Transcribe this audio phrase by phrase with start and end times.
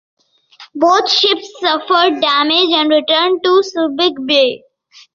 [0.73, 4.63] Both ships suffered damage and returned to Subic Bay.